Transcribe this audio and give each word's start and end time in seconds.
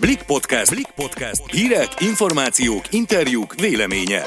Blik 0.00 0.22
Podcast. 0.22 0.70
Blik 0.74 0.90
Podcast. 0.94 1.50
Hírek, 1.50 1.88
információk, 2.00 2.82
interjúk, 2.90 3.54
véleménye. 3.54 4.22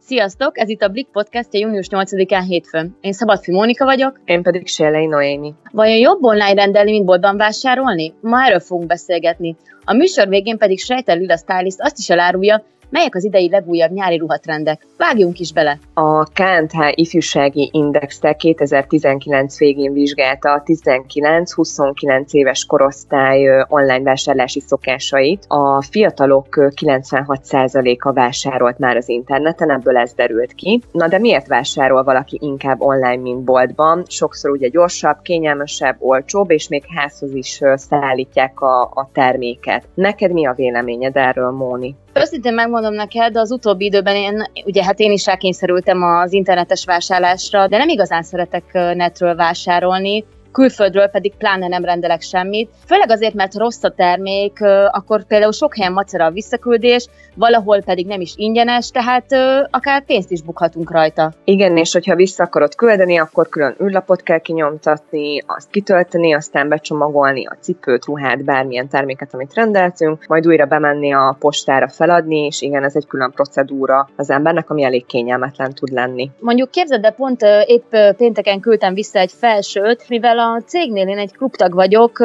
Sziasztok! 0.00 0.58
Ez 0.58 0.68
itt 0.68 0.82
a 0.82 0.88
Blik 0.88 1.06
Podcast, 1.12 1.48
a 1.52 1.58
június 1.58 1.86
8-án 1.90 2.44
hétfőn. 2.46 2.96
Én 3.00 3.12
Szabadfi 3.12 3.52
Mónika 3.52 3.84
vagyok. 3.84 4.20
Én 4.24 4.42
pedig 4.42 4.66
Sélei 4.66 5.06
Noémi. 5.06 5.54
Vajon 5.72 5.98
jobb 5.98 6.22
online 6.22 6.54
rendelni, 6.54 6.90
mint 6.90 7.04
boltban 7.04 7.36
vásárolni? 7.36 8.14
Ma 8.20 8.44
erről 8.44 8.60
fogunk 8.60 8.88
beszélgetni. 8.88 9.56
A 9.84 9.92
műsor 9.92 10.28
végén 10.28 10.58
pedig 10.58 10.80
Sejter 10.80 11.16
Lila 11.16 11.36
Stylist 11.36 11.80
azt 11.80 11.98
is 11.98 12.10
elárulja, 12.10 12.64
Melyek 12.90 13.14
az 13.14 13.24
idei 13.24 13.48
legújabb 13.50 13.90
nyári 13.90 14.16
ruhatrendek? 14.16 14.86
Vágjunk 14.96 15.38
is 15.38 15.52
bele! 15.52 15.78
A 15.94 16.24
KNTH 16.24 16.78
ifjúsági 16.90 17.70
indexte 17.72 18.32
2019 18.32 19.58
végén 19.58 19.92
vizsgálta 19.92 20.52
a 20.52 20.62
19-29 20.62 22.30
éves 22.30 22.64
korosztály 22.64 23.64
online 23.68 24.02
vásárlási 24.02 24.60
szokásait. 24.60 25.44
A 25.48 25.82
fiatalok 25.82 26.46
96%-a 26.50 28.12
vásárolt 28.12 28.78
már 28.78 28.96
az 28.96 29.08
interneten, 29.08 29.70
ebből 29.70 29.96
ez 29.96 30.12
derült 30.12 30.54
ki. 30.54 30.80
Na 30.92 31.08
de 31.08 31.18
miért 31.18 31.46
vásárol 31.46 32.04
valaki 32.04 32.38
inkább 32.40 32.80
online, 32.80 33.22
mint 33.22 33.44
boltban? 33.44 34.02
Sokszor 34.06 34.50
ugye 34.50 34.68
gyorsabb, 34.68 35.16
kényelmesebb, 35.22 35.96
olcsóbb, 35.98 36.50
és 36.50 36.68
még 36.68 36.84
házhoz 36.96 37.34
is 37.34 37.60
szállítják 37.74 38.60
a, 38.60 38.82
a 38.82 39.08
terméket. 39.12 39.88
Neked 39.94 40.32
mi 40.32 40.46
a 40.46 40.52
véleményed 40.52 41.16
erről, 41.16 41.50
Móni? 41.50 41.96
Őszintén 42.20 42.54
megmondom 42.54 42.94
neked, 42.94 43.36
az 43.36 43.50
utóbbi 43.50 43.84
időben 43.84 44.16
én, 44.16 44.44
ugye 44.64 44.84
hát 44.84 44.98
én 44.98 45.12
is 45.12 45.26
rákényszerültem 45.26 46.02
az 46.02 46.32
internetes 46.32 46.84
vásárlásra, 46.84 47.66
de 47.66 47.76
nem 47.76 47.88
igazán 47.88 48.22
szeretek 48.22 48.64
netről 48.72 49.34
vásárolni 49.34 50.24
külföldről 50.52 51.06
pedig 51.06 51.34
pláne 51.38 51.68
nem 51.68 51.84
rendelek 51.84 52.20
semmit. 52.20 52.70
Főleg 52.86 53.10
azért, 53.10 53.34
mert 53.34 53.54
rossz 53.54 53.82
a 53.82 53.90
termék, 53.90 54.60
akkor 54.90 55.24
például 55.24 55.52
sok 55.52 55.76
helyen 55.76 55.92
macera 55.92 56.24
a 56.24 56.30
visszaküldés, 56.30 57.06
valahol 57.34 57.82
pedig 57.82 58.06
nem 58.06 58.20
is 58.20 58.32
ingyenes, 58.36 58.90
tehát 58.90 59.26
akár 59.70 60.04
pénzt 60.04 60.30
is 60.30 60.42
bukhatunk 60.42 60.90
rajta. 60.90 61.32
Igen, 61.44 61.76
és 61.76 61.92
hogyha 61.92 62.14
vissza 62.14 62.44
akarod 62.44 62.74
küldeni, 62.74 63.18
akkor 63.18 63.48
külön 63.48 63.76
űrlapot 63.82 64.22
kell 64.22 64.38
kinyomtatni, 64.38 65.42
azt 65.46 65.70
kitölteni, 65.70 66.34
aztán 66.34 66.68
becsomagolni 66.68 67.46
a 67.46 67.56
cipőt, 67.60 68.04
ruhát, 68.04 68.44
bármilyen 68.44 68.88
terméket, 68.88 69.34
amit 69.34 69.54
rendeltünk, 69.54 70.26
majd 70.26 70.46
újra 70.46 70.64
bemenni 70.64 71.12
a 71.12 71.36
postára 71.38 71.88
feladni, 71.88 72.44
és 72.44 72.62
igen, 72.62 72.84
ez 72.84 72.96
egy 72.96 73.06
külön 73.06 73.30
procedúra 73.30 74.08
az 74.16 74.30
embernek, 74.30 74.70
ami 74.70 74.84
elég 74.84 75.06
kényelmetlen 75.06 75.74
tud 75.74 75.92
lenni. 75.92 76.30
Mondjuk 76.40 76.70
képzeld, 76.70 77.00
de 77.00 77.10
pont 77.10 77.42
épp 77.66 77.94
pénteken 78.16 78.60
küldtem 78.60 78.94
vissza 78.94 79.18
egy 79.18 79.32
felsőt, 79.38 80.08
mivel 80.08 80.37
a 80.38 80.48
a 80.58 80.62
cégnél 80.66 81.08
én 81.08 81.18
egy 81.18 81.32
klubtag 81.32 81.74
vagyok, 81.74 82.18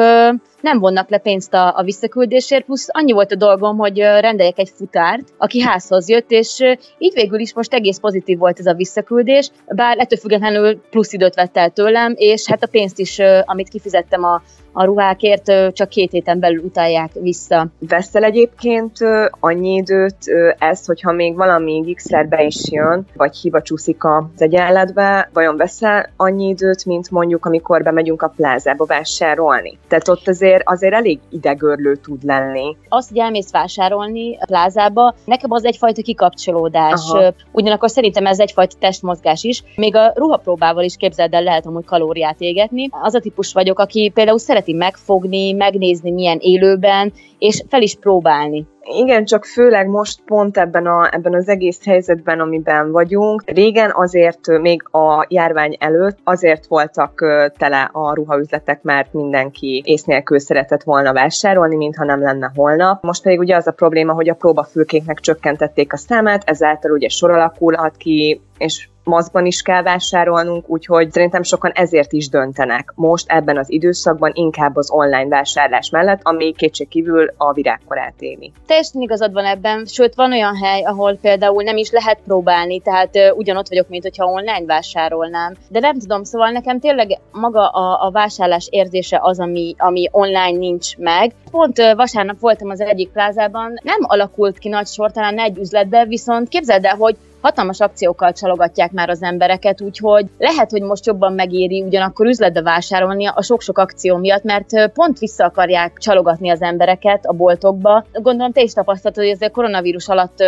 nem 0.60 0.78
vonnak 0.78 1.08
le 1.08 1.18
pénzt 1.18 1.54
a 1.54 1.82
visszaküldésért, 1.84 2.64
plusz 2.64 2.88
annyi 2.90 3.12
volt 3.12 3.32
a 3.32 3.36
dolgom, 3.36 3.76
hogy 3.76 3.98
rendeljek 3.98 4.58
egy 4.58 4.70
futárt, 4.74 5.32
aki 5.38 5.60
házhoz 5.60 6.08
jött, 6.08 6.30
és 6.30 6.60
így 6.98 7.12
végül 7.14 7.38
is 7.38 7.54
most 7.54 7.74
egész 7.74 7.98
pozitív 7.98 8.38
volt 8.38 8.58
ez 8.58 8.66
a 8.66 8.74
visszaküldés, 8.74 9.50
bár 9.66 9.98
ettől 9.98 10.18
függetlenül 10.18 10.80
plusz 10.90 11.12
időt 11.12 11.34
vett 11.34 11.56
el 11.56 11.70
tőlem, 11.70 12.12
és 12.16 12.48
hát 12.48 12.62
a 12.62 12.68
pénzt 12.70 12.98
is, 12.98 13.18
amit 13.44 13.68
kifizettem 13.68 14.24
a, 14.24 14.42
a 14.76 14.84
ruhákért 14.84 15.72
csak 15.72 15.88
két 15.88 16.10
héten 16.10 16.38
belül 16.38 16.62
utalják 16.64 17.10
vissza. 17.12 17.66
Veszel 17.78 18.24
egyébként 18.24 18.98
annyi 19.40 19.74
időt 19.74 20.16
ez, 20.58 20.86
hogyha 20.86 21.12
még 21.12 21.36
valami 21.36 21.92
x 21.94 22.10
be 22.28 22.44
is 22.44 22.70
jön, 22.70 23.06
vagy 23.16 23.36
hiba 23.36 23.62
csúszik 23.62 24.04
az 24.04 24.42
egyenletbe, 24.42 25.30
vajon 25.32 25.56
veszel 25.56 26.08
annyi 26.16 26.48
időt, 26.48 26.84
mint 26.84 27.10
mondjuk, 27.10 27.46
amikor 27.46 27.82
bemegyünk 27.82 28.22
a 28.22 28.32
plázába 28.36 28.84
vásárolni? 28.84 29.78
Tehát 29.88 30.08
ott 30.08 30.28
azért, 30.28 30.62
azért 30.64 30.94
elég 30.94 31.18
idegörlő 31.30 31.96
tud 31.96 32.24
lenni. 32.24 32.76
Azt, 32.88 33.08
hogy 33.08 33.18
elmész 33.18 33.50
vásárolni 33.50 34.36
a 34.40 34.46
plázába, 34.46 35.14
nekem 35.24 35.50
az 35.50 35.64
egyfajta 35.64 36.02
kikapcsolódás. 36.02 37.00
Aha. 37.08 37.32
Ugyanakkor 37.52 37.90
szerintem 37.90 38.26
ez 38.26 38.38
egyfajta 38.38 38.76
testmozgás 38.78 39.44
is. 39.44 39.62
Még 39.76 39.96
a 39.96 40.12
ruhapróbával 40.14 40.84
is 40.84 40.96
képzeld 40.96 41.34
el, 41.34 41.42
lehet 41.42 41.66
amúgy 41.66 41.84
kalóriát 41.84 42.36
égetni. 42.38 42.88
Az 42.90 43.14
a 43.14 43.20
típus 43.20 43.52
vagyok, 43.52 43.78
aki 43.78 44.10
például 44.14 44.38
szeret 44.38 44.63
szereti 44.64 44.72
megfogni, 44.72 45.52
megnézni 45.52 46.10
milyen 46.10 46.38
élőben, 46.40 47.12
és 47.38 47.62
fel 47.68 47.82
is 47.82 47.94
próbálni. 47.94 48.66
Igen, 48.82 49.24
csak 49.24 49.44
főleg 49.44 49.88
most 49.88 50.20
pont 50.24 50.56
ebben, 50.58 50.86
a, 50.86 51.14
ebben 51.14 51.34
az 51.34 51.48
egész 51.48 51.84
helyzetben, 51.84 52.40
amiben 52.40 52.92
vagyunk. 52.92 53.42
Régen 53.46 53.90
azért, 53.94 54.58
még 54.60 54.82
a 54.90 55.26
járvány 55.28 55.76
előtt, 55.78 56.18
azért 56.24 56.66
voltak 56.66 57.24
tele 57.58 57.90
a 57.92 58.14
ruhaüzletek, 58.14 58.82
mert 58.82 59.12
mindenki 59.12 59.82
ész 59.84 60.04
nélkül 60.04 60.38
szeretett 60.38 60.82
volna 60.82 61.12
vásárolni, 61.12 61.76
mintha 61.76 62.04
nem 62.04 62.20
lenne 62.20 62.50
holnap. 62.54 63.02
Most 63.02 63.22
pedig 63.22 63.38
ugye 63.38 63.56
az 63.56 63.66
a 63.66 63.72
probléma, 63.72 64.12
hogy 64.12 64.28
a 64.28 64.34
próbafülkéknek 64.34 65.20
csökkentették 65.20 65.92
a 65.92 65.96
számát, 65.96 66.42
ezáltal 66.44 66.92
ugye 66.92 67.08
sor 67.08 67.30
alakulhat 67.30 67.96
ki, 67.96 68.40
és 68.58 68.88
maszkban 69.04 69.46
is 69.46 69.62
kell 69.62 69.82
vásárolnunk, 69.82 70.68
úgyhogy 70.68 71.12
szerintem 71.12 71.42
sokan 71.42 71.70
ezért 71.74 72.12
is 72.12 72.28
döntenek 72.28 72.92
most 72.94 73.30
ebben 73.30 73.58
az 73.58 73.70
időszakban 73.70 74.30
inkább 74.34 74.76
az 74.76 74.90
online 74.90 75.28
vásárlás 75.28 75.90
mellett, 75.90 76.20
ami 76.22 76.52
kétségkívül 76.52 77.32
a 77.36 77.52
virágkorát 77.52 78.14
éli. 78.18 78.52
Teljesen 78.66 79.00
igazad 79.00 79.32
van 79.32 79.44
ebben, 79.44 79.84
sőt 79.84 80.14
van 80.14 80.32
olyan 80.32 80.56
hely, 80.56 80.82
ahol 80.82 81.16
például 81.16 81.62
nem 81.62 81.76
is 81.76 81.90
lehet 81.90 82.18
próbálni, 82.24 82.80
tehát 82.80 83.16
uh, 83.16 83.36
ugyanott 83.36 83.68
vagyok, 83.68 83.88
mint 83.88 84.02
hogyha 84.02 84.26
online 84.26 84.64
vásárolnám. 84.66 85.54
De 85.68 85.80
nem 85.80 85.98
tudom, 85.98 86.24
szóval 86.24 86.50
nekem 86.50 86.80
tényleg 86.80 87.18
maga 87.32 87.68
a, 87.68 88.06
a 88.06 88.10
vásárlás 88.10 88.68
érzése 88.70 89.18
az, 89.22 89.40
ami, 89.40 89.74
ami 89.78 90.08
online 90.10 90.58
nincs 90.58 90.96
meg. 90.96 91.32
Pont 91.50 91.78
uh, 91.78 91.94
vasárnap 91.94 92.40
voltam 92.40 92.70
az 92.70 92.80
egyik 92.80 93.10
plázában, 93.10 93.80
nem 93.82 93.98
alakult 94.00 94.58
ki 94.58 94.68
nagy 94.68 94.86
sor, 94.86 95.12
talán 95.12 95.38
egy 95.38 95.58
üzletbe, 95.58 96.04
viszont 96.04 96.48
képzeld 96.48 96.84
el, 96.84 96.96
hogy 96.96 97.16
hatalmas 97.44 97.80
akciókkal 97.80 98.32
csalogatják 98.32 98.92
már 98.92 99.08
az 99.08 99.22
embereket, 99.22 99.80
úgyhogy 99.80 100.26
lehet, 100.38 100.70
hogy 100.70 100.82
most 100.82 101.06
jobban 101.06 101.32
megéri 101.32 101.82
ugyanakkor 101.82 102.26
üzletbe 102.26 102.62
vásárolni 102.62 103.26
a 103.26 103.42
sok-sok 103.42 103.78
akció 103.78 104.16
miatt, 104.16 104.42
mert 104.42 104.92
pont 104.92 105.18
vissza 105.18 105.44
akarják 105.44 105.98
csalogatni 105.98 106.50
az 106.50 106.62
embereket 106.62 107.26
a 107.26 107.32
boltokba. 107.32 108.04
Gondolom 108.12 108.52
te 108.52 108.62
is 108.62 108.72
tapasztaltad, 108.72 109.24
hogy 109.24 109.32
ez 109.32 109.40
a 109.40 109.50
koronavírus 109.50 110.08
alatt 110.08 110.44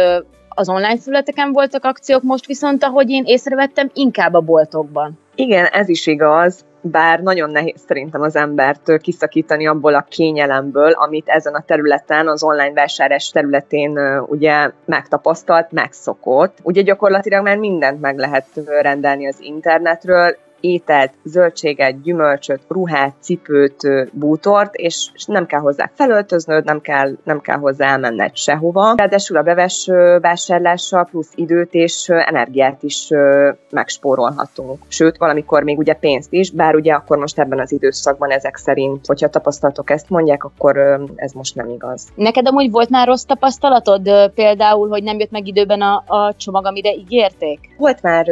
az 0.49 0.69
online 0.69 0.97
születeken 0.97 1.53
voltak 1.53 1.85
akciók, 1.85 2.23
most 2.23 2.47
viszont, 2.47 2.85
ahogy 2.85 3.11
én 3.11 3.25
észrevettem, 3.27 3.91
inkább 3.95 4.35
a 4.35 4.41
boltokban. 4.41 5.19
Igen, 5.35 5.65
ez 5.65 5.89
is 5.89 6.07
igaz 6.07 6.65
bár 6.91 7.21
nagyon 7.21 7.51
nehéz 7.51 7.83
szerintem 7.87 8.21
az 8.21 8.37
embert 8.37 8.97
kiszakítani 9.01 9.67
abból 9.67 9.95
a 9.95 10.07
kényelemből, 10.09 10.91
amit 10.91 11.29
ezen 11.29 11.55
a 11.55 11.63
területen, 11.67 12.29
az 12.29 12.43
online 12.43 12.73
vásárlás 12.73 13.31
területén 13.31 13.99
ugye 14.27 14.71
megtapasztalt, 14.85 15.73
megszokott. 15.73 16.59
Ugye 16.63 16.83
gyakorlatilag 16.83 17.43
már 17.43 17.57
mindent 17.57 18.01
meg 18.01 18.19
lehet 18.19 18.47
rendelni 18.81 19.29
az 19.29 19.37
internetről, 19.41 20.37
ételt, 20.67 21.13
zöldséget, 21.23 22.03
gyümölcsöt, 22.03 22.61
ruhát, 22.69 23.15
cipőt, 23.21 24.11
bútort, 24.13 24.75
és 24.75 25.11
nem 25.27 25.47
kell 25.47 25.61
hozzá 25.61 25.91
felöltöznöd, 25.95 26.65
nem 26.65 26.81
kell, 26.81 27.13
nem 27.25 27.41
kell 27.41 27.59
hozzá 27.59 27.87
elmenned 27.87 28.37
sehova. 28.37 28.95
Ráadásul 28.97 29.37
a 29.37 29.43
beves 29.43 29.91
vásárlással 30.21 31.05
plusz 31.05 31.33
időt 31.35 31.75
és 31.75 32.09
energiát 32.09 32.83
is 32.83 33.09
megspórolhatunk. 33.71 34.79
Sőt, 34.89 35.17
valamikor 35.17 35.63
még 35.63 35.79
ugye 35.79 35.95
pénzt 35.95 36.33
is, 36.33 36.51
bár 36.51 36.75
ugye 36.75 36.93
akkor 36.93 37.19
most 37.19 37.39
ebben 37.39 37.61
az 37.61 37.73
időszakban 37.73 38.31
ezek 38.31 38.57
szerint, 38.57 39.07
hogyha 39.07 39.29
tapasztalatok 39.29 39.91
ezt 39.91 40.11
mondják, 40.11 40.45
akkor 40.45 41.01
ez 41.17 41.33
most 41.33 41.55
nem 41.55 41.69
igaz. 41.69 42.09
Neked 42.15 42.49
amúgy 42.49 42.71
volt 42.71 42.91
már 42.91 43.07
rossz 43.07 43.25
tapasztalatod? 43.25 44.31
Például, 44.35 44.89
hogy 44.89 45.03
nem 45.03 45.19
jött 45.19 45.31
meg 45.31 45.47
időben 45.47 45.81
a, 45.81 46.05
a 46.07 46.35
csomag, 46.37 46.67
amire 46.67 46.93
ígérték? 46.93 47.61
Volt 47.79 48.03
már 48.03 48.27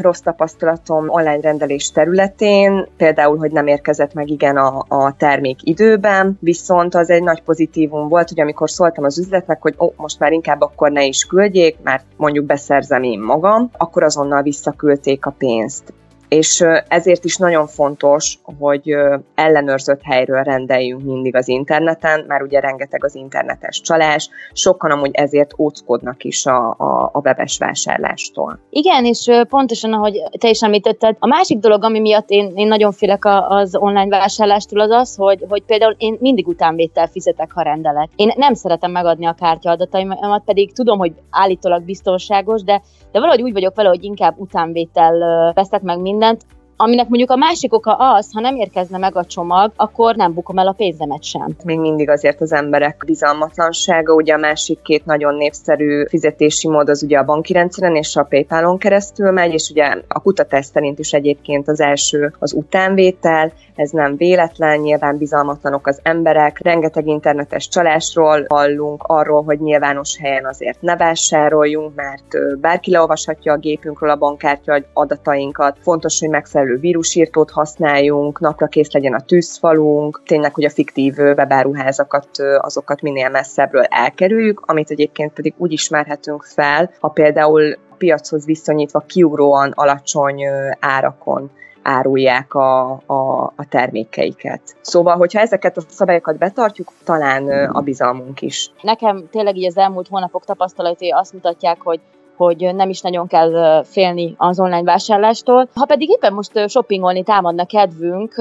rossz 0.00 0.20
tapasztalatom 0.20 1.08
online 1.08 1.40
rendelés 1.40 1.71
termelés 1.72 1.90
területén, 1.90 2.88
például, 2.96 3.36
hogy 3.36 3.52
nem 3.52 3.66
érkezett 3.66 4.14
meg 4.14 4.30
igen 4.30 4.56
a, 4.56 4.84
a 4.88 5.16
termék 5.16 5.58
időben, 5.62 6.38
viszont 6.40 6.94
az 6.94 7.10
egy 7.10 7.22
nagy 7.22 7.42
pozitívum 7.42 8.08
volt, 8.08 8.28
hogy 8.28 8.40
amikor 8.40 8.70
szóltam 8.70 9.04
az 9.04 9.18
üzletnek, 9.18 9.62
hogy 9.62 9.74
ó, 9.78 9.92
most 9.96 10.18
már 10.18 10.32
inkább 10.32 10.60
akkor 10.60 10.90
ne 10.90 11.04
is 11.04 11.24
küldjék, 11.24 11.76
mert 11.82 12.04
mondjuk 12.16 12.44
beszerzem 12.44 13.02
én 13.02 13.20
magam, 13.20 13.70
akkor 13.76 14.02
azonnal 14.02 14.42
visszaküldték 14.42 15.26
a 15.26 15.34
pénzt 15.38 15.92
és 16.32 16.64
ezért 16.88 17.24
is 17.24 17.36
nagyon 17.36 17.66
fontos, 17.66 18.38
hogy 18.58 18.94
ellenőrzött 19.34 20.00
helyről 20.02 20.42
rendeljünk 20.42 21.02
mindig 21.02 21.36
az 21.36 21.48
interneten, 21.48 22.24
mert 22.28 22.42
ugye 22.42 22.60
rengeteg 22.60 23.04
az 23.04 23.14
internetes 23.14 23.80
csalás, 23.80 24.28
sokan 24.52 24.90
amúgy 24.90 25.10
ezért 25.12 25.54
óckodnak 25.58 26.24
is 26.24 26.46
a, 26.46 26.74
a, 26.78 27.10
a 27.12 27.20
webes 27.24 27.58
vásárlástól. 27.58 28.58
Igen, 28.70 29.04
és 29.04 29.30
pontosan, 29.48 29.92
ahogy 29.92 30.22
te 30.38 30.48
is 30.48 30.62
említetted, 30.62 31.16
a 31.18 31.26
másik 31.26 31.58
dolog, 31.58 31.84
ami 31.84 32.00
miatt 32.00 32.30
én, 32.30 32.52
én 32.54 32.66
nagyon 32.66 32.92
félek 32.92 33.24
az 33.48 33.76
online 33.76 34.18
vásárlástól, 34.18 34.80
az 34.80 34.90
az, 34.90 35.16
hogy, 35.16 35.44
hogy 35.48 35.62
például 35.62 35.94
én 35.98 36.16
mindig 36.20 36.48
utánvétel 36.48 37.06
fizetek, 37.06 37.52
ha 37.52 37.62
rendelek. 37.62 38.08
Én 38.16 38.32
nem 38.36 38.54
szeretem 38.54 38.90
megadni 38.90 39.26
a 39.26 39.34
kártyaadataimmat, 39.34 40.44
pedig 40.44 40.72
tudom, 40.72 40.98
hogy 40.98 41.12
állítólag 41.30 41.82
biztonságos, 41.82 42.62
de, 42.62 42.82
de 43.12 43.18
valahogy 43.18 43.42
úgy 43.42 43.52
vagyok 43.52 43.74
vele, 43.74 43.88
hogy 43.88 44.04
inkább 44.04 44.34
utánvétel 44.38 45.52
veszek 45.54 45.82
meg 45.82 45.98
mindent, 45.98 46.20
Benden 46.22 46.46
aminek 46.82 47.08
mondjuk 47.08 47.30
a 47.30 47.36
másik 47.36 47.74
oka 47.74 47.92
az, 47.92 48.28
ha 48.32 48.40
nem 48.40 48.56
érkezne 48.56 48.98
meg 48.98 49.16
a 49.16 49.24
csomag, 49.24 49.72
akkor 49.76 50.16
nem 50.16 50.32
bukom 50.32 50.58
el 50.58 50.66
a 50.66 50.72
pénzemet 50.72 51.22
sem. 51.22 51.46
Még 51.64 51.78
mindig 51.78 52.10
azért 52.10 52.40
az 52.40 52.52
emberek 52.52 53.02
bizalmatlansága, 53.06 54.14
ugye 54.14 54.34
a 54.34 54.38
másik 54.38 54.82
két 54.82 55.04
nagyon 55.04 55.34
népszerű 55.34 56.04
fizetési 56.08 56.68
mód 56.68 56.88
az 56.88 57.02
ugye 57.02 57.18
a 57.18 57.24
banki 57.24 57.52
rendszeren 57.52 57.96
és 57.96 58.16
a 58.16 58.22
PayPal-on 58.22 58.78
keresztül 58.78 59.30
megy, 59.30 59.52
és 59.52 59.70
ugye 59.70 59.94
a 60.08 60.20
kutatás 60.20 60.66
szerint 60.66 60.98
is 60.98 61.12
egyébként 61.12 61.68
az 61.68 61.80
első 61.80 62.32
az 62.38 62.52
utánvétel, 62.52 63.52
ez 63.74 63.90
nem 63.90 64.16
véletlen, 64.16 64.78
nyilván 64.78 65.16
bizalmatlanok 65.16 65.86
az 65.86 66.00
emberek, 66.02 66.58
rengeteg 66.62 67.06
internetes 67.06 67.68
csalásról 67.68 68.44
hallunk, 68.48 69.02
arról, 69.06 69.42
hogy 69.42 69.60
nyilvános 69.60 70.16
helyen 70.18 70.46
azért 70.46 70.80
ne 70.80 70.96
vásároljunk, 70.96 71.94
mert 71.94 72.58
bárki 72.60 72.90
leolvashatja 72.90 73.52
a 73.52 73.56
gépünkről 73.56 74.10
a 74.10 74.16
bankkártya 74.16 74.82
adatainkat, 74.92 75.76
fontos, 75.80 76.20
hogy 76.20 76.28
megfelelő 76.28 76.71
vírusírtót 76.80 77.50
használjunk, 77.50 78.40
napra 78.40 78.66
kész 78.66 78.92
legyen 78.92 79.14
a 79.14 79.20
tűzfalunk, 79.20 80.22
tényleg, 80.26 80.54
hogy 80.54 80.64
a 80.64 80.70
fiktív 80.70 81.18
webáruházakat, 81.18 82.28
azokat 82.58 83.02
minél 83.02 83.28
messzebbről 83.28 83.84
elkerüljük, 83.84 84.62
amit 84.66 84.90
egyébként 84.90 85.32
pedig 85.32 85.54
úgy 85.56 85.72
ismerhetünk 85.72 86.42
fel, 86.42 86.90
ha 87.00 87.08
például 87.08 87.76
piachoz 87.98 88.44
viszonyítva 88.44 89.00
kiugróan 89.06 89.72
alacsony 89.74 90.42
árakon 90.80 91.50
árulják 91.82 92.54
a, 92.54 92.90
a, 92.90 93.42
a 93.56 93.66
termékeiket. 93.68 94.60
Szóval, 94.80 95.16
hogyha 95.16 95.40
ezeket 95.40 95.76
a 95.76 95.82
szabályokat 95.88 96.38
betartjuk, 96.38 96.92
talán 97.04 97.68
a 97.68 97.80
bizalmunk 97.80 98.40
is. 98.40 98.70
Nekem 98.82 99.28
tényleg 99.30 99.56
így 99.56 99.66
az 99.66 99.76
elmúlt 99.76 100.08
hónapok 100.08 100.44
tapasztalatai 100.44 101.10
azt 101.10 101.32
mutatják, 101.32 101.80
hogy 101.80 102.00
hogy 102.36 102.74
nem 102.74 102.88
is 102.88 103.00
nagyon 103.00 103.26
kell 103.26 103.82
félni 103.84 104.34
az 104.36 104.60
online 104.60 104.82
vásárlástól. 104.82 105.68
Ha 105.74 105.84
pedig 105.84 106.10
éppen 106.10 106.32
most 106.32 106.68
shoppingolni 106.68 107.22
támadna 107.22 107.66
kedvünk, 107.66 108.34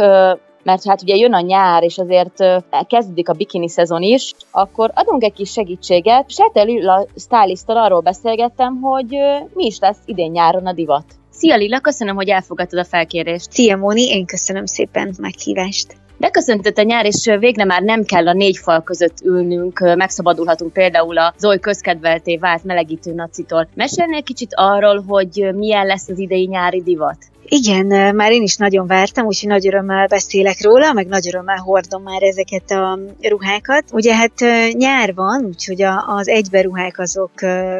mert 0.63 0.85
hát 0.85 1.01
ugye 1.01 1.15
jön 1.15 1.33
a 1.33 1.39
nyár, 1.39 1.83
és 1.83 1.97
azért 1.97 2.43
kezdődik 2.87 3.29
a 3.29 3.33
bikini 3.33 3.69
szezon 3.69 4.01
is, 4.01 4.33
akkor 4.51 4.91
adunk 4.93 5.23
egy 5.23 5.33
kis 5.33 5.51
segítséget. 5.51 6.31
Sete 6.31 6.61
Lilla 6.61 7.05
stylisttal 7.15 7.77
arról 7.77 7.99
beszélgettem, 7.99 8.81
hogy 8.81 9.17
mi 9.53 9.65
is 9.65 9.79
lesz 9.79 9.99
idén 10.05 10.31
nyáron 10.31 10.65
a 10.65 10.73
divat. 10.73 11.05
Szia 11.29 11.55
Lilla, 11.55 11.79
köszönöm, 11.79 12.15
hogy 12.15 12.29
elfogadtad 12.29 12.79
a 12.79 12.85
felkérést. 12.85 13.51
Szia 13.51 13.77
Móni, 13.77 14.09
én 14.09 14.25
köszönöm 14.25 14.65
szépen 14.65 15.07
a 15.17 15.21
meghívást. 15.21 15.95
Beköszöntött 16.21 16.77
a 16.77 16.81
nyár, 16.81 17.05
és 17.05 17.35
végre 17.39 17.65
már 17.65 17.81
nem 17.81 18.03
kell 18.03 18.27
a 18.27 18.33
négy 18.33 18.57
fal 18.57 18.83
között 18.83 19.17
ülnünk, 19.23 19.79
megszabadulhatunk 19.79 20.73
például 20.73 21.17
a 21.17 21.33
Zoly 21.37 21.59
közkedvelté 21.59 22.37
vált 22.37 22.63
melegítő 22.63 23.13
nacitól. 23.13 23.67
Mesélnél 23.75 24.23
kicsit 24.23 24.51
arról, 24.55 25.03
hogy 25.07 25.49
milyen 25.55 25.85
lesz 25.85 26.09
az 26.09 26.19
idei 26.19 26.45
nyári 26.47 26.81
divat? 26.81 27.17
Igen, 27.53 28.15
már 28.15 28.31
én 28.31 28.41
is 28.41 28.55
nagyon 28.55 28.87
vártam, 28.87 29.25
úgyhogy 29.25 29.49
nagy 29.49 29.67
örömmel 29.67 30.07
beszélek 30.07 30.63
róla, 30.63 30.93
meg 30.93 31.07
nagy 31.07 31.27
örömmel 31.27 31.57
hordom 31.57 32.03
már 32.03 32.23
ezeket 32.23 32.71
a 32.71 32.99
ruhákat. 33.21 33.83
Ugye 33.91 34.15
hát 34.15 34.33
nyár 34.73 35.13
van, 35.13 35.45
úgyhogy 35.45 35.81
az 36.07 36.27
egyberuhák 36.27 36.99
azok 36.99 37.31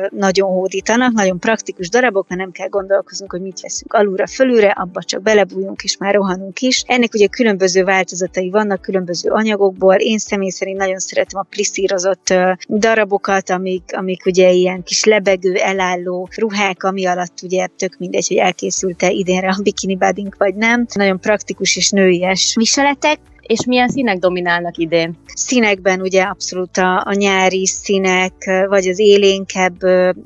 nagyon 0.10 0.50
hódítanak, 0.50 1.12
nagyon 1.12 1.40
praktikus 1.40 1.90
darabok, 1.90 2.28
mert 2.28 2.42
nem 2.42 2.52
kell 2.52 2.68
gondolkoznunk, 2.68 3.32
hogy 3.32 3.42
mit 3.42 3.62
veszünk 3.62 3.94
alulra, 3.94 4.28
fölülre, 4.28 4.70
abba 4.70 5.04
csak 5.04 5.22
belebújunk 5.22 5.84
és 5.84 5.98
már 5.98 6.14
rohanunk 6.14 6.60
is. 6.62 6.84
Ennek 6.88 7.14
ugye 7.14 7.28
különböző 7.28 7.84
változatai 7.84 8.50
vannak, 8.50 8.82
különböző 8.82 9.30
anyagokból. 9.30 9.96
Én 9.96 10.18
személy 10.18 10.50
szerint 10.50 10.78
nagyon 10.78 11.00
szeretem 11.00 11.40
a 11.40 11.48
pliszírozott 11.50 12.34
darabokat, 12.68 13.50
amik, 13.50 13.84
amik 13.96 14.26
ugye 14.26 14.50
ilyen 14.50 14.84
kis 14.84 15.04
lebegő, 15.04 15.54
elálló 15.54 16.30
ruhák, 16.36 16.84
ami 16.84 17.06
alatt 17.06 17.40
ugye 17.44 17.68
tök 17.78 17.96
mindegy, 17.98 18.28
hogy 18.28 18.38
elkészült-e 18.38 19.10
idénre 19.10 19.60
bikini 19.64 19.96
badink 19.96 20.36
vagy 20.38 20.56
nem. 20.56 20.86
Nagyon 20.94 21.20
praktikus 21.20 21.76
és 21.76 21.90
nőies 21.90 22.56
viseletek, 22.56 23.20
és 23.42 23.66
milyen 23.66 23.90
színek 23.90 24.18
dominálnak 24.18 24.78
idén? 24.78 25.18
Színekben 25.26 26.02
ugye 26.02 26.22
abszolút 26.24 26.78
a, 26.78 27.04
a 27.06 27.14
nyári 27.14 27.68
színek, 27.68 28.34
vagy 28.68 28.88
az 28.88 29.00
élénkebb 29.00 29.78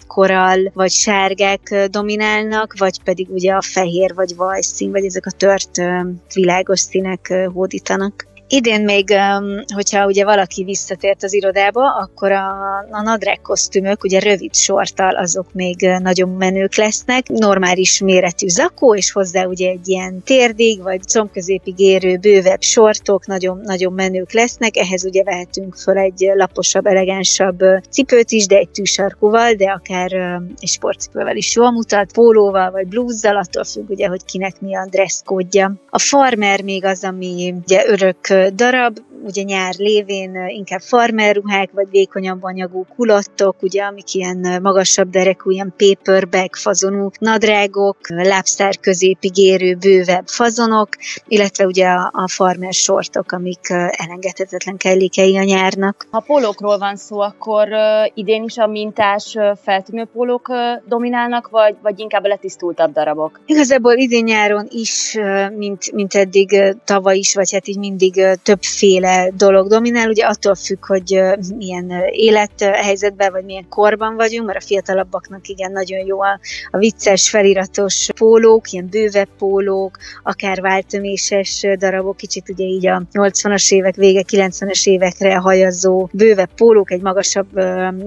korall, 0.07 0.71
vagy 0.73 0.91
sárgák 0.91 1.87
dominálnak, 1.89 2.75
vagy 2.77 3.03
pedig 3.03 3.29
ugye 3.29 3.53
a 3.53 3.61
fehér, 3.61 4.13
vagy 4.13 4.35
vajszín, 4.35 4.91
vagy 4.91 5.05
ezek 5.05 5.25
a 5.25 5.31
tört 5.31 5.81
világos 6.33 6.79
színek 6.79 7.33
hódítanak. 7.53 8.27
Idén 8.47 8.81
még, 8.81 9.13
hogyha 9.73 10.05
ugye 10.05 10.23
valaki 10.23 10.63
visszatért 10.63 11.23
az 11.23 11.33
irodába, 11.33 11.95
akkor 11.95 12.31
a, 12.31 12.49
a 12.91 13.01
nadrág 13.01 13.41
kosztümök, 13.41 14.03
ugye 14.03 14.19
rövid 14.19 14.55
sorttal, 14.55 15.15
azok 15.15 15.53
még 15.53 15.89
nagyon 16.01 16.29
menők 16.29 16.75
lesznek. 16.75 17.27
Normális 17.27 18.01
méretű 18.01 18.47
zakó, 18.47 18.95
és 18.95 19.11
hozzá 19.11 19.45
ugye 19.45 19.69
egy 19.69 19.87
ilyen 19.87 20.23
térdig, 20.23 20.81
vagy 20.81 21.01
combközépig 21.03 21.79
érő 21.79 22.17
bővebb 22.17 22.61
sortok, 22.61 23.25
nagyon, 23.27 23.61
nagyon 23.63 23.93
menők 23.93 24.31
lesznek. 24.31 24.77
Ehhez 24.77 25.05
ugye 25.05 25.23
vehetünk 25.23 25.75
föl 25.75 25.97
egy 25.97 26.31
laposabb, 26.35 26.85
elegánsabb 26.85 27.63
cipőt 27.89 28.31
is, 28.31 28.47
de 28.47 28.57
egy 28.57 28.69
tűsarkúval, 28.69 29.53
de 29.53 29.65
akár 29.65 30.13
egy 30.59 30.69
sportcipővel 30.69 31.35
is 31.35 31.55
jól 31.55 31.71
mutat, 31.71 32.11
pólóval 32.13 32.71
vagy 32.71 32.87
blúzzal, 32.87 33.37
attól 33.37 33.63
függ 33.63 33.89
ugye, 33.89 34.07
hogy 34.07 34.25
kinek 34.25 34.61
mi 34.61 34.75
a 34.75 34.87
dresszkódja. 34.89 35.73
A 35.89 35.99
farmer 35.99 36.61
még 36.61 36.85
az, 36.85 37.03
ami 37.03 37.53
ugye 37.63 37.83
örök 37.87 38.17
darab, 38.51 38.99
ugye 39.25 39.41
nyár 39.41 39.73
lévén 39.77 40.47
inkább 40.47 40.79
farmerruhák, 40.79 41.69
vagy 41.71 41.89
vékonyabb 41.89 42.43
anyagú 42.43 42.85
kulottok, 42.95 43.55
ugye, 43.61 43.83
amik 43.83 44.13
ilyen 44.13 44.59
magasabb 44.61 45.09
derekú, 45.09 45.51
ilyen 45.51 45.73
paperback 45.77 46.55
fazonú 46.55 47.09
nadrágok, 47.19 47.97
lábszár 48.07 48.77
középig 48.79 49.37
érő 49.37 49.75
bővebb 49.75 50.27
fazonok, 50.27 50.89
illetve 51.27 51.65
ugye 51.65 51.87
a, 51.87 52.11
a 52.13 52.27
farmer 52.27 52.73
sortok, 52.73 53.31
amik 53.31 53.69
elengedhetetlen 53.89 54.77
kellékei 54.77 55.37
a 55.37 55.43
nyárnak. 55.43 56.07
Ha 56.11 56.19
pólókról 56.19 56.77
van 56.77 56.95
szó, 56.95 57.19
akkor 57.19 57.67
idén 58.13 58.43
is 58.43 58.57
a 58.57 58.67
mintás 58.67 59.37
feltűnő 59.63 60.05
pólók 60.13 60.51
dominálnak, 60.87 61.49
vagy, 61.49 61.75
vagy 61.81 61.99
inkább 61.99 62.23
a 62.23 62.27
letisztultabb 62.27 62.93
darabok? 62.93 63.39
Igazából 63.45 63.93
idén 63.93 64.23
nyáron 64.23 64.67
is, 64.69 65.17
mint, 65.55 65.91
mint 65.91 66.13
eddig 66.13 66.75
tavaly 66.83 67.17
is, 67.17 67.35
vagy 67.35 67.51
hát 67.51 67.67
így 67.67 67.77
mindig 67.77 68.25
többféle 68.43 69.14
dolog 69.35 69.67
dominál, 69.67 70.09
ugye 70.09 70.25
attól 70.25 70.55
függ, 70.55 70.85
hogy 70.85 71.21
milyen 71.57 71.91
élethelyzetben 72.11 73.31
vagy 73.31 73.43
milyen 73.43 73.69
korban 73.69 74.15
vagyunk, 74.15 74.45
mert 74.45 74.57
a 74.57 74.65
fiatalabbaknak 74.65 75.47
igen 75.47 75.71
nagyon 75.71 76.05
jó 76.05 76.21
a, 76.21 76.39
a 76.71 76.77
vicces, 76.77 77.29
feliratos 77.29 78.09
pólók, 78.17 78.71
ilyen 78.71 78.87
bővebb 78.89 79.29
pólók, 79.37 79.97
akár 80.23 80.61
váltöméses 80.61 81.65
darabok, 81.77 82.17
kicsit 82.17 82.49
ugye 82.49 82.63
így 82.63 82.87
a 82.87 83.03
80-as 83.13 83.73
évek 83.73 83.95
vége, 83.95 84.23
90-es 84.31 84.87
évekre 84.87 85.35
hajazó 85.35 86.09
bővebb 86.11 86.53
pólók, 86.55 86.91
egy 86.91 87.01
magasabb 87.01 87.53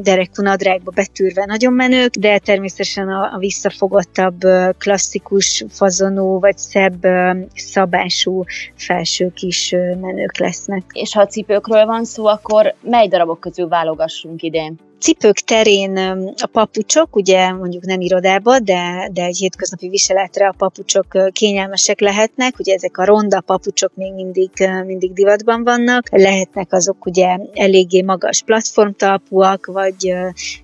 derekú 0.03 0.43
nadrágba 0.43 0.91
betűrve 0.91 1.45
nagyon 1.45 1.73
menők, 1.73 2.15
de 2.15 2.39
természetesen 2.39 3.09
a, 3.09 3.31
a 3.35 3.39
visszafogottabb, 3.39 4.41
klasszikus 4.79 5.65
fazonú 5.69 6.41
vagy 6.41 6.59
szebb 6.59 7.07
szabású 7.55 8.45
felsők 8.77 9.43
is 9.43 9.71
menők 10.01 10.39
lesznek. 10.39 10.88
És 10.93 11.15
ha 11.15 11.21
a 11.21 11.27
cipőkről 11.27 11.87
van 11.87 12.05
szó, 12.05 12.27
akkor 12.27 12.75
mely 12.81 13.09
darabok 13.09 13.41
közül 13.41 13.69
válogassunk 13.69 14.43
idén? 14.43 14.88
Cipők 15.01 15.39
terén 15.39 15.97
a 16.37 16.47
papucsok, 16.53 17.17
ugye 17.17 17.53
mondjuk 17.53 17.85
nem 17.85 18.01
irodába, 18.01 18.59
de, 18.59 19.11
de 19.13 19.23
egy 19.23 19.37
hétköznapi 19.37 19.89
viseletre 19.89 20.47
a 20.47 20.55
papucsok 20.59 21.33
kényelmesek 21.33 22.01
lehetnek, 22.01 22.59
ugye 22.59 22.75
ezek 22.75 22.99
a 22.99 23.05
ronda 23.05 23.41
papucsok 23.41 23.93
még 23.95 24.13
mindig, 24.13 24.51
mindig 24.87 25.13
divatban 25.13 25.65
vannak, 25.65 26.09
lehetnek 26.11 26.73
azok 26.73 27.07
ugye 27.07 27.39
eléggé 27.53 28.03
magas 28.03 28.43
platformtalpúak, 28.43 29.67
vagy 29.67 30.15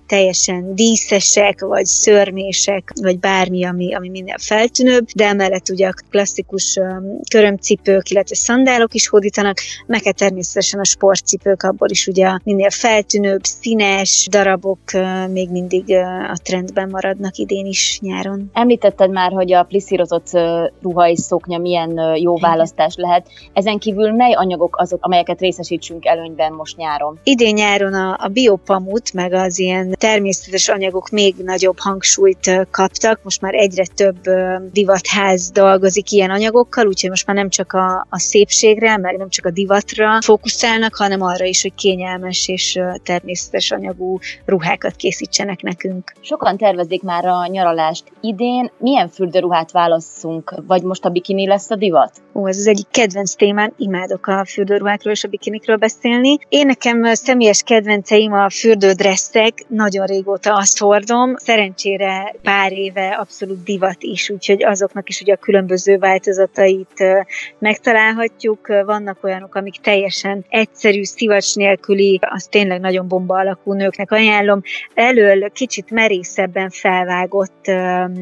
teljesen 0.07 0.75
díszesek, 0.75 1.61
vagy 1.61 1.85
szörmések, 1.85 2.91
vagy 3.01 3.19
bármi, 3.19 3.65
ami, 3.65 3.95
ami 3.95 4.09
minél 4.09 4.37
feltűnőbb, 4.37 5.05
de 5.15 5.25
emellett 5.25 5.69
ugye 5.69 5.87
a 5.87 5.93
klasszikus 6.09 6.79
körömcipők, 7.29 8.09
illetve 8.09 8.35
szandálok 8.35 8.93
is 8.93 9.07
hódítanak, 9.07 9.57
meg 9.87 10.01
természetesen 10.01 10.79
a 10.79 10.83
sportcipők, 10.83 11.63
abból 11.63 11.89
is 11.89 12.07
ugye 12.07 12.37
minél 12.43 12.69
feltűnőbb, 12.69 13.43
színes, 13.43 14.24
darabok 14.29 14.79
még 15.31 15.49
mindig 15.49 15.95
a 16.31 16.37
trendben 16.43 16.89
maradnak 16.89 17.35
idén 17.35 17.65
is 17.65 17.99
nyáron. 18.01 18.49
Említetted 18.53 19.11
már, 19.11 19.31
hogy 19.31 19.53
a 19.53 19.63
pliszírozott 19.63 20.29
ruha 20.81 21.09
és 21.09 21.19
szoknya 21.19 21.57
milyen 21.57 21.99
jó 22.15 22.37
választás 22.37 22.95
lehet. 22.95 23.27
Ezen 23.53 23.77
kívül 23.77 24.11
mely 24.11 24.33
anyagok 24.33 24.77
azok, 24.77 25.05
amelyeket 25.05 25.39
részesítsünk 25.39 26.05
előnyben 26.05 26.53
most 26.53 26.77
nyáron? 26.77 27.19
Idén 27.23 27.53
nyáron 27.53 27.93
a, 27.93 28.17
a 28.19 28.27
biopamut, 28.27 29.13
meg 29.13 29.33
az 29.33 29.59
ilyen 29.59 29.95
természetes 29.97 30.67
anyagok 30.67 31.09
még 31.09 31.35
nagyobb 31.43 31.77
hangsúlyt 31.79 32.67
kaptak. 32.71 33.19
Most 33.23 33.41
már 33.41 33.53
egyre 33.53 33.85
több 33.95 34.19
divatház 34.71 35.51
dolgozik 35.51 36.11
ilyen 36.11 36.29
anyagokkal, 36.29 36.87
úgyhogy 36.87 37.09
most 37.09 37.27
már 37.27 37.35
nem 37.35 37.49
csak 37.49 37.73
a, 37.73 38.07
a 38.09 38.19
szépségre, 38.19 38.97
meg 38.97 39.17
nem 39.17 39.29
csak 39.29 39.45
a 39.45 39.51
divatra 39.51 40.21
fókuszálnak, 40.21 40.95
hanem 40.95 41.21
arra 41.21 41.45
is, 41.45 41.61
hogy 41.61 41.73
kényelmes 41.75 42.47
és 42.47 42.79
természetes 43.03 43.71
anyagú 43.71 44.14
ruhákat 44.45 44.95
készítsenek 44.95 45.61
nekünk. 45.61 46.13
Sokan 46.21 46.57
tervezik 46.57 47.03
már 47.03 47.25
a 47.25 47.47
nyaralást 47.47 48.03
idén. 48.21 48.71
Milyen 48.77 49.09
fürdőruhát 49.09 49.71
válasszunk? 49.71 50.53
Vagy 50.67 50.83
most 50.83 51.05
a 51.05 51.09
bikini 51.09 51.47
lesz 51.47 51.71
a 51.71 51.75
divat? 51.75 52.11
Ó, 52.33 52.47
ez 52.47 52.57
az 52.57 52.67
egyik 52.67 52.87
kedvenc 52.91 53.33
témám, 53.35 53.73
imádok 53.77 54.27
a 54.27 54.45
fürdőruhákról 54.45 55.13
és 55.13 55.23
a 55.23 55.27
bikinikről 55.27 55.75
beszélni. 55.75 56.37
Én 56.49 56.65
nekem 56.65 57.13
személyes 57.13 57.61
kedvenceim 57.61 58.33
a 58.33 58.49
fürdődresszek, 58.49 59.53
nagyon 59.67 60.05
régóta 60.05 60.53
azt 60.53 60.79
hordom. 60.79 61.35
Szerencsére 61.35 62.35
pár 62.43 62.71
éve 62.71 63.07
abszolút 63.07 63.63
divat 63.63 64.03
is, 64.03 64.29
úgyhogy 64.29 64.63
azoknak 64.63 65.09
is 65.09 65.21
ugye 65.21 65.33
a 65.33 65.37
különböző 65.37 65.97
változatait 65.97 67.03
megtalálhatjuk. 67.59 68.67
Vannak 68.67 69.23
olyanok, 69.23 69.55
amik 69.55 69.81
teljesen 69.81 70.45
egyszerű, 70.49 71.03
szivacs 71.03 71.55
nélküli, 71.55 72.19
az 72.21 72.45
tényleg 72.45 72.79
nagyon 72.79 73.07
bomba 73.07 73.37
alakú 73.37 73.73
nőknek 73.73 74.04
ajánlom. 74.11 74.61
Elől 74.93 75.49
kicsit 75.51 75.91
merészebben 75.91 76.69
felvágott 76.69 77.71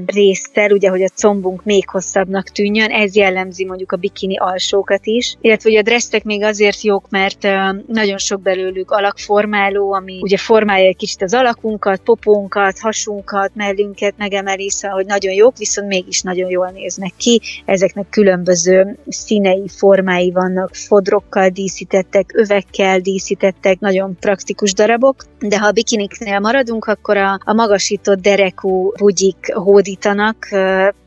résszel, 0.05 0.71
ugye, 0.71 0.89
hogy 0.89 1.01
a 1.01 1.07
combunk 1.07 1.63
még 1.63 1.89
hosszabbnak 1.89 2.49
tűnjön, 2.49 2.89
ez 2.89 3.15
jellemzi 3.15 3.65
mondjuk 3.65 3.91
a 3.91 3.97
bikini 3.97 4.37
alsókat 4.37 5.05
is, 5.05 5.35
illetve 5.41 5.69
ugye 5.69 5.79
a 5.79 5.83
dresszek 5.83 6.23
még 6.23 6.43
azért 6.43 6.81
jók, 6.81 7.09
mert 7.09 7.47
nagyon 7.87 8.17
sok 8.17 8.41
belőlük 8.41 8.91
alakformáló, 8.91 9.93
ami 9.93 10.19
ugye 10.21 10.37
formálja 10.37 10.87
egy 10.87 10.95
kicsit 10.95 11.21
az 11.21 11.33
alakunkat, 11.33 12.01
popónkat, 12.01 12.79
hasunkat, 12.79 13.51
mellünket 13.55 14.13
megemeli, 14.17 14.69
szóval, 14.69 14.97
hogy 14.97 15.05
nagyon 15.05 15.33
jók, 15.33 15.57
viszont 15.57 15.87
mégis 15.87 16.21
nagyon 16.21 16.49
jól 16.49 16.69
néznek 16.69 17.13
ki. 17.17 17.41
Ezeknek 17.65 18.09
különböző 18.09 18.97
színei, 19.07 19.67
formái 19.67 20.31
vannak, 20.31 20.75
fodrokkal 20.75 21.49
díszítettek, 21.49 22.31
övekkel 22.33 22.99
díszítettek, 22.99 23.79
nagyon 23.79 24.17
praktikus 24.19 24.73
darabok, 24.73 25.25
de 25.39 25.59
ha 25.59 25.71
bikiniknél 25.73 26.39
maradunk, 26.39 26.85
akkor 26.85 27.17
a, 27.17 27.39
a 27.43 27.53
magasított 27.53 28.21
derekú 28.21 28.91
bugyik 28.91 29.53
hódítanak, 29.53 30.47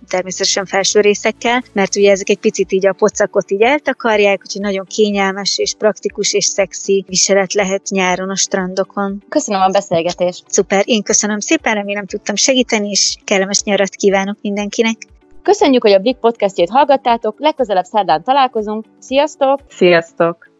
természetesen 0.08 0.66
felső 0.66 1.00
részekkel, 1.00 1.62
mert 1.72 1.96
ugye 1.96 2.10
ezek 2.10 2.28
egy 2.28 2.38
picit 2.38 2.72
így 2.72 2.86
a 2.86 2.92
pocakot 2.92 3.50
így 3.50 3.62
eltakarják, 3.62 4.40
úgyhogy 4.44 4.62
nagyon 4.62 4.84
kényelmes 4.84 5.58
és 5.58 5.74
praktikus 5.78 6.32
és 6.32 6.44
szexi 6.44 7.04
viselet 7.08 7.52
lehet 7.52 7.82
nyáron 7.88 8.30
a 8.30 8.36
strandokon. 8.36 9.22
Köszönöm 9.28 9.60
a 9.60 9.68
beszélgetést. 9.68 10.44
Szuper, 10.48 10.82
én 10.84 11.02
köszönöm 11.02 11.40
szépen, 11.40 11.74
remélem 11.74 12.06
tudtam 12.06 12.34
segíteni, 12.34 12.90
és 12.90 13.16
kellemes 13.24 13.62
nyarat 13.62 13.94
kívánok 13.94 14.36
mindenkinek. 14.40 14.96
Köszönjük, 15.42 15.82
hogy 15.82 15.92
a 15.92 15.98
Big 15.98 16.16
Podcastjét 16.16 16.70
hallgattátok, 16.70 17.40
legközelebb 17.40 17.84
szerdán 17.84 18.22
találkozunk. 18.22 18.84
Sziasztok! 18.98 19.60
Sziasztok! 19.68 20.55